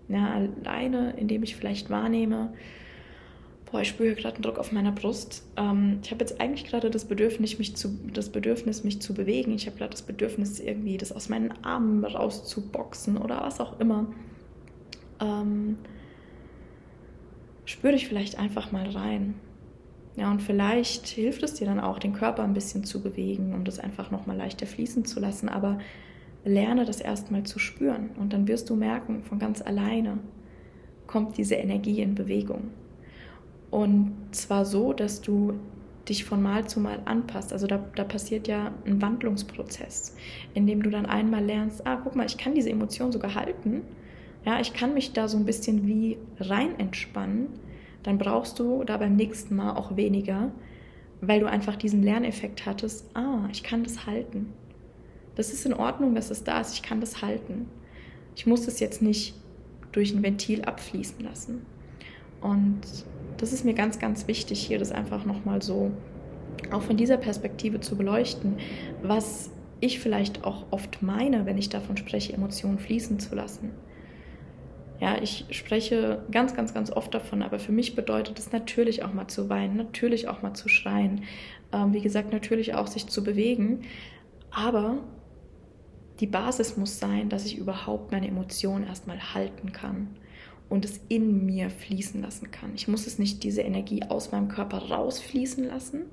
Ja, 0.07 0.33
alleine, 0.33 1.13
indem 1.17 1.43
ich 1.43 1.55
vielleicht 1.55 1.89
wahrnehme, 1.89 2.53
boah, 3.73 3.81
ich 3.81 3.89
spüre 3.89 4.13
gerade 4.13 4.35
einen 4.35 4.43
Druck 4.43 4.59
auf 4.59 4.71
meiner 4.71 4.91
Brust. 4.91 5.43
Ähm, 5.57 5.97
ich 6.03 6.11
habe 6.11 6.19
jetzt 6.19 6.39
eigentlich 6.39 6.65
gerade 6.69 6.91
das 6.91 7.05
Bedürfnis, 7.05 7.57
mich 7.57 7.75
zu, 7.75 7.99
das 8.13 8.29
Bedürfnis, 8.29 8.83
mich 8.83 9.01
zu 9.01 9.15
bewegen. 9.15 9.51
Ich 9.53 9.65
habe 9.65 9.75
gerade 9.75 9.89
das 9.89 10.03
Bedürfnis, 10.03 10.59
irgendwie 10.59 10.95
das 10.95 11.11
aus 11.11 11.27
meinen 11.27 11.51
Armen 11.63 12.05
rauszuboxen 12.05 13.17
oder 13.17 13.41
was 13.41 13.59
auch 13.59 13.79
immer. 13.79 14.05
Ähm, 15.19 15.79
spür 17.65 17.93
dich 17.93 18.07
vielleicht 18.07 18.37
einfach 18.37 18.71
mal 18.71 18.87
rein. 18.91 19.33
Ja, 20.15 20.29
und 20.29 20.43
vielleicht 20.43 21.07
hilft 21.07 21.41
es 21.41 21.55
dir 21.55 21.65
dann 21.65 21.79
auch, 21.79 21.97
den 21.97 22.13
Körper 22.13 22.43
ein 22.43 22.53
bisschen 22.53 22.83
zu 22.83 23.01
bewegen, 23.01 23.55
um 23.55 23.65
das 23.65 23.79
einfach 23.79 24.11
nochmal 24.11 24.37
leichter 24.37 24.67
fließen 24.67 25.03
zu 25.05 25.19
lassen. 25.19 25.49
Aber 25.49 25.79
lerne 26.45 26.85
das 26.85 27.01
erstmal 27.01 27.41
zu 27.41 27.57
spüren. 27.57 28.11
Und 28.19 28.33
dann 28.33 28.47
wirst 28.47 28.69
du 28.69 28.75
merken, 28.75 29.23
von 29.23 29.39
ganz 29.39 29.63
alleine 29.63 30.19
kommt 31.07 31.39
diese 31.39 31.55
Energie 31.55 32.01
in 32.01 32.13
Bewegung. 32.13 32.69
Und 33.73 34.13
zwar 34.31 34.65
so, 34.65 34.93
dass 34.93 35.21
du 35.21 35.53
dich 36.07 36.25
von 36.25 36.41
Mal 36.41 36.67
zu 36.67 36.79
Mal 36.79 36.99
anpasst. 37.05 37.53
Also 37.53 37.65
da, 37.65 37.83
da 37.95 38.03
passiert 38.03 38.47
ja 38.47 38.71
ein 38.85 39.01
Wandlungsprozess, 39.01 40.15
in 40.53 40.67
dem 40.67 40.83
du 40.83 40.89
dann 40.89 41.05
einmal 41.05 41.43
lernst, 41.43 41.87
ah, 41.87 41.99
guck 42.03 42.15
mal, 42.15 42.25
ich 42.25 42.37
kann 42.37 42.53
diese 42.53 42.69
Emotion 42.69 43.11
sogar 43.11 43.35
halten. 43.35 43.81
Ja, 44.45 44.59
ich 44.59 44.73
kann 44.73 44.93
mich 44.93 45.13
da 45.13 45.27
so 45.27 45.37
ein 45.37 45.45
bisschen 45.45 45.87
wie 45.87 46.17
rein 46.39 46.77
entspannen 46.77 47.47
dann 48.03 48.17
brauchst 48.17 48.59
du 48.59 48.83
da 48.83 48.97
beim 48.97 49.15
nächsten 49.15 49.55
Mal 49.55 49.75
auch 49.75 49.95
weniger, 49.95 50.51
weil 51.21 51.39
du 51.39 51.47
einfach 51.47 51.77
diesen 51.77 52.03
Lerneffekt 52.03 52.65
hattest, 52.65 53.09
ah, 53.15 53.47
ich 53.51 53.63
kann 53.63 53.83
das 53.83 54.05
halten. 54.05 54.53
Das 55.35 55.51
ist 55.51 55.65
in 55.65 55.73
Ordnung, 55.73 56.13
dass 56.13 56.29
es 56.29 56.43
da 56.43 56.59
ist, 56.59 56.75
ich 56.75 56.83
kann 56.83 56.99
das 56.99 57.21
halten. 57.21 57.67
Ich 58.35 58.45
muss 58.45 58.65
das 58.65 58.79
jetzt 58.79 59.01
nicht 59.01 59.33
durch 59.93 60.13
ein 60.13 60.21
Ventil 60.21 60.63
abfließen 60.63 61.23
lassen. 61.23 61.65
Und 62.41 62.81
das 63.37 63.53
ist 63.53 63.65
mir 63.65 63.73
ganz, 63.73 63.99
ganz 63.99 64.27
wichtig, 64.27 64.59
hier 64.59 64.79
das 64.79 64.91
einfach 64.91 65.25
nochmal 65.25 65.61
so 65.61 65.91
auch 66.71 66.81
von 66.81 66.97
dieser 66.97 67.17
Perspektive 67.17 67.79
zu 67.79 67.97
beleuchten, 67.97 68.57
was 69.01 69.49
ich 69.79 69.99
vielleicht 69.99 70.43
auch 70.45 70.65
oft 70.71 71.01
meine, 71.01 71.45
wenn 71.45 71.57
ich 71.57 71.69
davon 71.69 71.97
spreche, 71.97 72.33
Emotionen 72.33 72.79
fließen 72.79 73.19
zu 73.19 73.35
lassen. 73.35 73.71
Ja, 74.99 75.21
ich 75.21 75.45
spreche 75.49 76.23
ganz, 76.31 76.55
ganz, 76.55 76.73
ganz 76.73 76.89
oft 76.89 77.13
davon, 77.13 77.41
aber 77.41 77.59
für 77.59 77.73
mich 77.73 77.95
bedeutet 77.95 78.39
es 78.39 78.53
natürlich 78.53 79.03
auch 79.03 79.13
mal 79.13 79.27
zu 79.27 79.49
weinen, 79.49 79.75
natürlich 79.75 80.29
auch 80.29 80.41
mal 80.41 80.53
zu 80.53 80.69
schreien, 80.69 81.23
ähm, 81.73 81.93
wie 81.93 81.99
gesagt, 81.99 82.31
natürlich 82.31 82.75
auch 82.75 82.87
sich 82.87 83.07
zu 83.07 83.23
bewegen. 83.23 83.81
Aber 84.51 84.99
die 86.21 86.27
Basis 86.27 86.77
muss 86.77 86.99
sein, 86.99 87.27
dass 87.27 87.45
ich 87.45 87.57
überhaupt 87.57 88.11
meine 88.13 88.27
Emotionen 88.27 88.87
erstmal 88.87 89.33
halten 89.33 89.73
kann 89.73 90.15
und 90.73 90.85
es 90.85 90.99
in 91.07 91.45
mir 91.45 91.69
fließen 91.69 92.19
lassen 92.19 92.49
kann. 92.49 92.71
Ich 92.73 92.87
muss 92.87 93.05
es 93.05 93.19
nicht 93.19 93.43
diese 93.43 93.61
Energie 93.61 94.01
aus 94.09 94.31
meinem 94.31 94.47
Körper 94.47 94.79
rausfließen 94.89 95.67
lassen, 95.67 96.05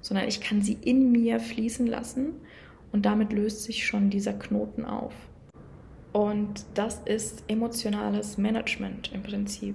sondern 0.00 0.26
ich 0.26 0.40
kann 0.40 0.62
sie 0.62 0.78
in 0.80 1.12
mir 1.12 1.38
fließen 1.38 1.86
lassen 1.86 2.32
und 2.92 3.04
damit 3.04 3.30
löst 3.30 3.64
sich 3.64 3.86
schon 3.86 4.08
dieser 4.08 4.32
Knoten 4.32 4.86
auf. 4.86 5.12
Und 6.14 6.64
das 6.72 7.02
ist 7.04 7.44
emotionales 7.46 8.38
Management 8.38 9.12
im 9.12 9.22
Prinzip. 9.22 9.74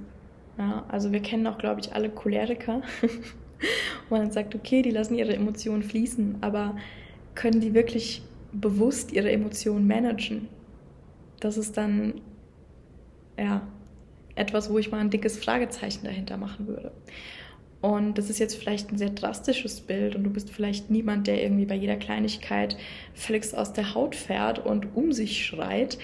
Ja, 0.58 0.86
also 0.88 1.12
wir 1.12 1.22
kennen 1.22 1.46
auch, 1.46 1.60
glaube 1.60 1.82
ich, 1.82 1.94
alle 1.94 2.10
Choleriker, 2.10 2.82
wo 4.10 4.18
man 4.18 4.32
sagt, 4.32 4.56
okay, 4.56 4.82
die 4.82 4.90
lassen 4.90 5.14
ihre 5.14 5.36
Emotionen 5.36 5.84
fließen, 5.84 6.38
aber 6.42 6.76
können 7.36 7.62
die 7.62 7.76
wirklich 7.76 8.24
bewusst 8.52 9.12
ihre 9.12 9.32
Emotionen 9.32 9.86
managen? 9.86 10.48
Das 11.42 11.58
ist 11.58 11.78
dann 11.78 12.22
ja 13.38 13.68
etwas, 14.36 14.70
wo 14.70 14.78
ich 14.78 14.92
mal 14.92 15.00
ein 15.00 15.10
dickes 15.10 15.38
Fragezeichen 15.38 16.06
dahinter 16.06 16.38
machen 16.38 16.68
würde. 16.68 16.92
Und 17.82 18.18
das 18.18 18.30
ist 18.30 18.40
jetzt 18.40 18.56
vielleicht 18.56 18.92
ein 18.92 18.98
sehr 18.98 19.12
drastisches 19.12 19.82
Bild 19.82 20.16
und 20.16 20.24
du 20.24 20.32
bist 20.32 20.50
vielleicht 20.50 20.90
niemand, 20.90 21.28
der 21.28 21.44
irgendwie 21.44 21.66
bei 21.66 21.76
jeder 21.76 21.98
Kleinigkeit 21.98 22.78
völlig 23.14 23.56
aus 23.56 23.74
der 23.74 23.94
Haut 23.94 24.16
fährt 24.16 24.66
und 24.66 24.96
um 24.96 25.12
sich 25.12 25.46
schreit. 25.46 26.00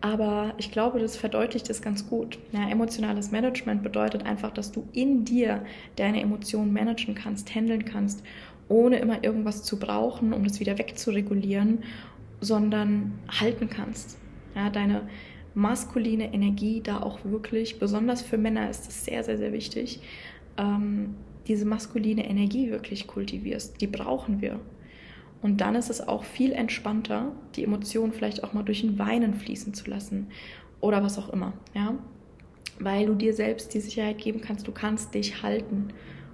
Aber 0.00 0.54
ich 0.56 0.70
glaube, 0.70 0.98
das 0.98 1.16
verdeutlicht 1.16 1.68
es 1.68 1.82
ganz 1.82 2.08
gut. 2.08 2.38
Ja, 2.52 2.68
emotionales 2.68 3.32
Management 3.32 3.82
bedeutet 3.82 4.24
einfach, 4.24 4.50
dass 4.50 4.72
du 4.72 4.88
in 4.92 5.24
dir 5.24 5.64
deine 5.96 6.22
Emotionen 6.22 6.72
managen 6.72 7.14
kannst, 7.14 7.54
handeln 7.54 7.84
kannst, 7.84 8.22
ohne 8.68 8.98
immer 8.98 9.22
irgendwas 9.22 9.62
zu 9.62 9.78
brauchen, 9.78 10.32
um 10.32 10.44
das 10.44 10.60
wieder 10.60 10.78
wegzuregulieren, 10.78 11.84
sondern 12.40 13.18
halten 13.28 13.68
kannst. 13.68 14.18
Ja, 14.54 14.70
deine 14.70 15.02
maskuline 15.56 16.34
Energie 16.34 16.82
da 16.82 17.00
auch 17.00 17.24
wirklich, 17.24 17.78
besonders 17.78 18.20
für 18.20 18.36
Männer 18.36 18.68
ist 18.68 18.88
es 18.88 19.06
sehr, 19.06 19.24
sehr, 19.24 19.38
sehr 19.38 19.52
wichtig, 19.54 20.00
ähm, 20.58 21.14
diese 21.48 21.64
maskuline 21.64 22.28
Energie 22.28 22.70
wirklich 22.70 23.06
kultivierst. 23.06 23.80
Die 23.80 23.86
brauchen 23.86 24.42
wir. 24.42 24.60
Und 25.40 25.62
dann 25.62 25.74
ist 25.74 25.88
es 25.88 26.06
auch 26.06 26.24
viel 26.24 26.52
entspannter, 26.52 27.32
die 27.54 27.64
Emotionen 27.64 28.12
vielleicht 28.12 28.44
auch 28.44 28.52
mal 28.52 28.64
durch 28.64 28.82
ein 28.82 28.98
Weinen 28.98 29.34
fließen 29.34 29.72
zu 29.72 29.88
lassen 29.88 30.28
oder 30.80 31.02
was 31.02 31.18
auch 31.18 31.30
immer, 31.30 31.54
ja. 31.74 31.94
Weil 32.78 33.06
du 33.06 33.14
dir 33.14 33.32
selbst 33.32 33.72
die 33.72 33.80
Sicherheit 33.80 34.18
geben 34.18 34.42
kannst, 34.42 34.68
du 34.68 34.72
kannst 34.72 35.14
dich 35.14 35.42
halten. 35.42 35.88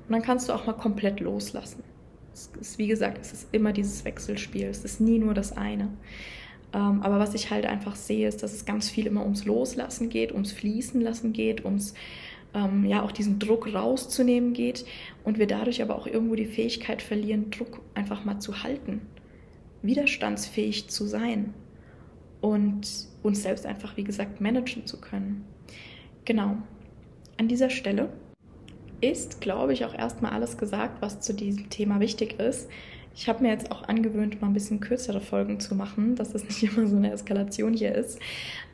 Und 0.09 0.13
dann 0.13 0.23
kannst 0.23 0.49
du 0.49 0.53
auch 0.53 0.67
mal 0.67 0.73
komplett 0.73 1.21
loslassen. 1.21 1.85
Es 2.33 2.51
ist, 2.61 2.79
wie 2.79 2.89
gesagt, 2.89 3.19
es 3.21 3.33
ist 3.33 3.49
immer 3.53 3.73
dieses 3.73 4.05
Wechselspiel, 4.05 4.67
es 4.67 4.85
ist 4.85 5.01
nie 5.01 5.21
nur 5.21 5.35
das 5.35 5.57
eine. 5.57 5.91
Ähm, 6.75 7.03
aber 7.03 7.19
was 7.19 7.35
ich 7.35 7.51
halt 7.51 7.67
einfach 7.67 7.97
sehe, 7.97 8.29
ist, 8.29 8.43
dass 8.43 8.53
es 8.53 8.65
ganz 8.65 8.89
viel 8.89 9.07
immer 9.07 9.23
ums 9.23 9.45
Loslassen 9.45 10.09
geht, 10.09 10.33
ums 10.33 10.53
Fließen 10.53 11.01
lassen 11.01 11.33
geht, 11.33 11.65
ums 11.65 11.95
ähm, 12.55 12.85
ja 12.85 13.03
auch 13.03 13.13
diesen 13.13 13.39
Druck 13.39 13.73
rauszunehmen 13.73 14.53
geht 14.53 14.85
und 15.25 15.39
wir 15.39 15.47
dadurch 15.47 15.83
aber 15.83 15.97
auch 15.97 16.07
irgendwo 16.07 16.35
die 16.35 16.47
Fähigkeit 16.47 17.03
verlieren, 17.03 17.51
Druck 17.51 17.81
einfach 17.95 18.25
mal 18.25 18.41
zu 18.41 18.63
halten, 18.63 19.03
widerstandsfähig 19.83 20.89
zu 20.89 21.07
sein 21.07 21.55
und 22.41 22.89
uns 23.23 23.43
selbst 23.43 23.67
einfach, 23.67 23.97
wie 23.97 24.05
gesagt, 24.05 24.41
managen 24.41 24.87
zu 24.87 25.01
können. 25.01 25.45
Genau. 26.25 26.57
An 27.39 27.49
dieser 27.49 27.71
Stelle 27.71 28.13
ist, 29.01 29.41
glaube 29.41 29.73
ich, 29.73 29.85
auch 29.85 29.95
erstmal 29.95 30.33
alles 30.33 30.59
gesagt, 30.59 31.03
was 31.03 31.21
zu 31.21 31.35
diesem 31.35 31.71
Thema 31.71 32.01
wichtig 32.01 32.39
ist. 32.39 32.69
Ich 33.15 33.29
habe 33.29 33.43
mir 33.43 33.51
jetzt 33.51 33.71
auch 33.71 33.89
angewöhnt, 33.89 34.41
mal 34.41 34.49
ein 34.49 34.55
bisschen 34.55 34.81
kürzere 34.81 35.21
Folgen 35.21 35.61
zu 35.61 35.75
machen, 35.75 36.17
dass 36.17 36.33
das 36.33 36.45
nicht 36.45 36.63
immer 36.77 36.87
so 36.87 36.97
eine 36.97 37.13
Eskalation 37.13 37.75
hier 37.75 37.95
ist. 37.95 38.19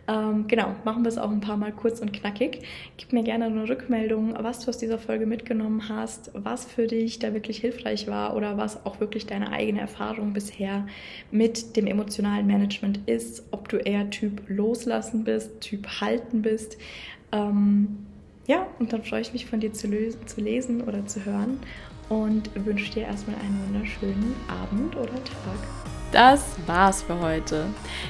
Ähm, 0.08 0.46
genau, 0.48 0.74
machen 0.84 1.04
wir 1.04 1.10
es 1.10 1.18
auch 1.18 1.30
ein 1.30 1.40
paar 1.40 1.58
Mal 1.58 1.70
kurz 1.70 2.00
und 2.00 2.14
knackig. 2.14 2.62
Gib 2.96 3.12
mir 3.12 3.22
gerne 3.22 3.44
eine 3.44 3.68
Rückmeldung, 3.68 4.34
was 4.38 4.60
du 4.60 4.70
aus 4.70 4.78
dieser 4.78 4.98
Folge 4.98 5.26
mitgenommen 5.26 5.90
hast, 5.90 6.30
was 6.32 6.64
für 6.64 6.86
dich 6.86 7.18
da 7.18 7.34
wirklich 7.34 7.58
hilfreich 7.58 8.08
war 8.08 8.34
oder 8.34 8.56
was 8.56 8.86
auch 8.86 9.00
wirklich 9.00 9.26
deine 9.26 9.52
eigene 9.52 9.80
Erfahrung 9.80 10.32
bisher 10.32 10.86
mit 11.30 11.76
dem 11.76 11.86
emotionalen 11.86 12.46
Management 12.46 13.00
ist, 13.04 13.44
ob 13.50 13.68
du 13.68 13.76
eher 13.76 14.08
Typ 14.08 14.42
loslassen 14.48 15.24
bist, 15.24 15.60
Typ 15.60 16.00
halten 16.00 16.40
bist. 16.40 16.78
Ähm, 17.30 17.98
ja, 18.46 18.66
und 18.78 18.94
dann 18.94 19.02
freue 19.02 19.20
ich 19.20 19.34
mich 19.34 19.44
von 19.44 19.60
dir 19.60 19.74
zu, 19.74 19.90
zu 20.24 20.40
lesen 20.40 20.80
oder 20.80 21.04
zu 21.04 21.26
hören 21.26 21.58
und 22.08 22.50
wünsche 22.64 22.92
dir 22.92 23.02
erstmal 23.04 23.36
einen 23.36 23.60
wunderschönen 23.66 24.34
Abend 24.48 24.96
oder 24.96 25.14
Tag. 25.14 25.58
Das 26.10 26.42
war's 26.66 27.02
für 27.02 27.20
heute. 27.20 27.66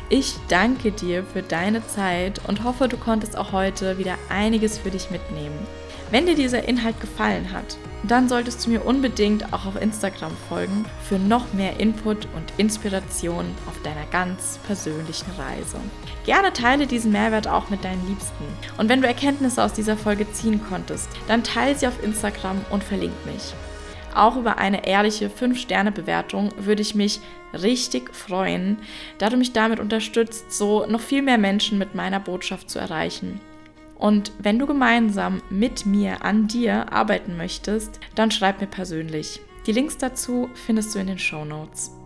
Ich 0.08 0.36
danke 0.48 0.92
dir 0.92 1.24
für 1.24 1.42
deine 1.42 1.84
Zeit 1.86 2.40
und 2.46 2.62
hoffe, 2.62 2.86
du 2.86 2.96
konntest 2.96 3.36
auch 3.36 3.52
heute 3.52 3.98
wieder 3.98 4.14
einiges 4.28 4.78
für 4.78 4.90
dich 4.90 5.10
mitnehmen. 5.10 5.58
Wenn 6.10 6.24
dir 6.24 6.36
dieser 6.36 6.66
Inhalt 6.66 7.00
gefallen 7.00 7.52
hat, 7.52 7.76
dann 8.04 8.28
solltest 8.28 8.64
du 8.64 8.70
mir 8.70 8.84
unbedingt 8.84 9.52
auch 9.52 9.66
auf 9.66 9.80
Instagram 9.80 10.32
folgen 10.48 10.86
für 11.06 11.18
noch 11.18 11.52
mehr 11.52 11.80
Input 11.80 12.28
und 12.36 12.52
Inspiration 12.56 13.44
auf 13.66 13.82
deiner 13.82 14.06
ganz 14.12 14.58
persönlichen 14.66 15.30
Reise. 15.32 15.78
Gerne 16.24 16.52
teile 16.52 16.86
diesen 16.86 17.12
Mehrwert 17.12 17.48
auch 17.48 17.68
mit 17.68 17.84
deinen 17.84 18.06
Liebsten. 18.06 18.44
Und 18.78 18.88
wenn 18.88 19.02
du 19.02 19.08
Erkenntnisse 19.08 19.62
aus 19.62 19.72
dieser 19.72 19.96
Folge 19.96 20.30
ziehen 20.32 20.60
konntest, 20.68 21.08
dann 21.26 21.42
teile 21.42 21.76
sie 21.76 21.88
auf 21.88 22.02
Instagram 22.02 22.64
und 22.70 22.84
verlink 22.84 23.14
mich. 23.26 23.52
Auch 24.14 24.36
über 24.36 24.58
eine 24.58 24.86
ehrliche 24.86 25.28
5-Sterne-Bewertung 25.28 26.52
würde 26.58 26.82
ich 26.82 26.94
mich 26.94 27.20
richtig 27.52 28.14
freuen, 28.14 28.78
da 29.18 29.30
du 29.30 29.36
mich 29.36 29.52
damit 29.52 29.80
unterstützt, 29.80 30.52
so 30.52 30.86
noch 30.86 31.00
viel 31.00 31.22
mehr 31.22 31.38
Menschen 31.38 31.78
mit 31.78 31.94
meiner 31.94 32.20
Botschaft 32.20 32.70
zu 32.70 32.78
erreichen. 32.78 33.40
Und 33.98 34.32
wenn 34.38 34.58
du 34.58 34.66
gemeinsam 34.66 35.42
mit 35.50 35.86
mir 35.86 36.24
an 36.24 36.46
dir 36.46 36.92
arbeiten 36.92 37.36
möchtest, 37.36 37.98
dann 38.14 38.30
schreib 38.30 38.60
mir 38.60 38.68
persönlich. 38.68 39.40
Die 39.66 39.72
Links 39.72 39.98
dazu 39.98 40.48
findest 40.54 40.94
du 40.94 41.00
in 41.00 41.08
den 41.08 41.18
Show 41.18 41.44
Notes. 41.44 41.97